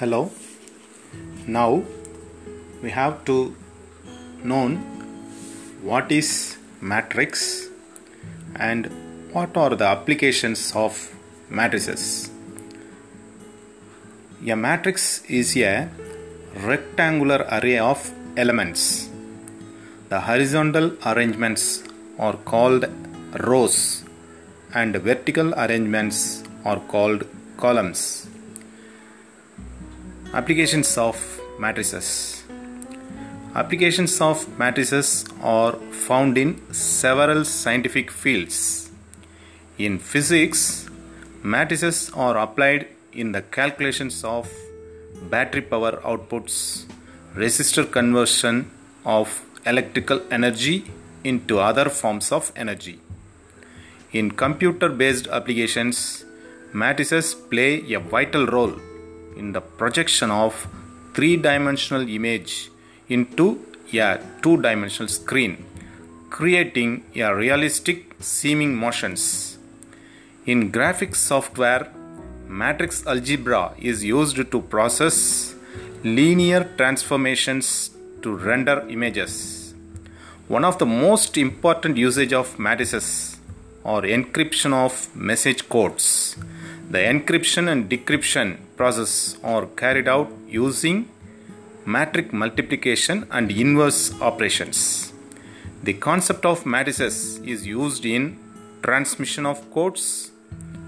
hello. 0.00 0.20
Now 1.46 1.82
we 2.82 2.90
have 2.98 3.16
to 3.26 3.34
know 4.50 4.68
what 5.88 6.10
is 6.18 6.30
matrix 6.80 7.42
and 8.68 8.88
what 9.34 9.58
are 9.62 9.74
the 9.80 9.84
applications 9.84 10.62
of 10.84 10.94
matrices. 11.50 12.30
A 14.54 14.56
matrix 14.56 15.22
is 15.40 15.54
a 15.58 15.90
rectangular 16.70 17.40
array 17.58 17.78
of 17.90 18.10
elements. 18.38 19.10
The 20.08 20.20
horizontal 20.30 20.96
arrangements 21.04 21.82
are 22.18 22.38
called 22.52 22.86
rows 23.50 24.02
and 24.72 24.96
vertical 25.10 25.52
arrangements 25.66 26.42
are 26.64 26.80
called 26.94 27.26
columns 27.58 28.29
Applications 30.32 30.96
of 30.96 31.16
matrices. 31.58 32.44
Applications 33.56 34.20
of 34.20 34.36
matrices 34.60 35.24
are 35.42 35.72
found 36.06 36.38
in 36.38 36.72
several 36.72 37.44
scientific 37.44 38.12
fields. 38.12 38.92
In 39.76 39.98
physics, 39.98 40.88
matrices 41.42 42.10
are 42.14 42.38
applied 42.38 42.86
in 43.12 43.32
the 43.32 43.42
calculations 43.42 44.22
of 44.22 44.48
battery 45.28 45.62
power 45.62 45.96
outputs, 46.04 46.84
resistor 47.34 47.90
conversion 47.90 48.70
of 49.04 49.44
electrical 49.66 50.22
energy 50.30 50.84
into 51.24 51.58
other 51.58 51.88
forms 51.90 52.30
of 52.30 52.52
energy. 52.54 53.00
In 54.12 54.30
computer 54.30 54.90
based 54.90 55.26
applications, 55.26 56.24
matrices 56.72 57.34
play 57.34 57.92
a 57.92 57.98
vital 57.98 58.46
role 58.46 58.78
in 59.36 59.52
the 59.52 59.60
projection 59.60 60.30
of 60.30 60.68
three 61.14 61.36
dimensional 61.36 62.08
image 62.08 62.70
into 63.08 63.64
a 63.92 64.18
two 64.42 64.56
dimensional 64.60 65.08
screen, 65.08 65.64
creating 66.30 67.02
a 67.16 67.34
realistic 67.34 68.14
seeming 68.20 68.74
motions. 68.76 69.58
In 70.46 70.70
graphics 70.72 71.16
software, 71.16 71.92
matrix 72.48 73.06
algebra 73.06 73.74
is 73.78 74.04
used 74.04 74.50
to 74.50 74.60
process 74.60 75.54
linear 76.04 76.64
transformations 76.76 77.90
to 78.22 78.36
render 78.36 78.86
images. 78.88 79.74
One 80.48 80.64
of 80.64 80.78
the 80.78 80.86
most 80.86 81.36
important 81.38 81.96
usage 81.96 82.32
of 82.32 82.58
matrices 82.58 83.36
or 83.84 84.02
encryption 84.02 84.72
of 84.72 85.14
message 85.14 85.68
codes. 85.68 86.36
The 86.94 86.98
encryption 86.98 87.70
and 87.70 87.88
decryption 87.88 88.48
process 88.76 89.36
are 89.44 89.66
carried 89.80 90.08
out 90.08 90.28
using 90.48 91.08
matrix 91.86 92.32
multiplication 92.32 93.28
and 93.30 93.48
inverse 93.48 94.00
operations. 94.20 95.12
The 95.84 95.94
concept 95.94 96.44
of 96.44 96.66
matrices 96.66 97.38
is 97.52 97.64
used 97.64 98.04
in 98.04 98.40
transmission 98.82 99.46
of 99.46 99.70
codes 99.70 100.32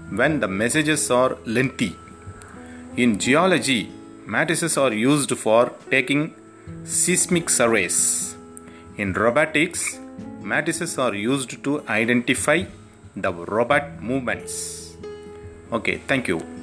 when 0.09 0.41
the 0.41 0.49
messages 0.49 1.09
are 1.09 1.37
lengthy. 1.45 1.95
In 2.97 3.17
geology, 3.17 3.89
matrices 4.25 4.77
are 4.77 4.91
used 4.91 5.31
for 5.37 5.71
taking 5.89 6.35
seismic 6.83 7.49
surveys. 7.49 8.35
In 8.97 9.13
robotics, 9.13 9.99
matrices 10.41 10.97
are 10.97 11.15
used 11.15 11.63
to 11.63 11.81
identify 11.87 12.65
the 13.15 13.31
robot 13.31 14.01
movements. 14.01 14.82
Okay, 15.73 15.97
thank 16.07 16.27
you. 16.27 16.62